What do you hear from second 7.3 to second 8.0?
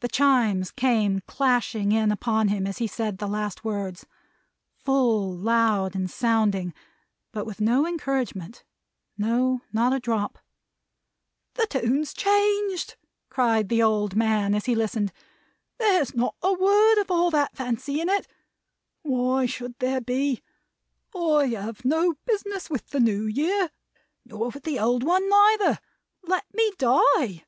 but with no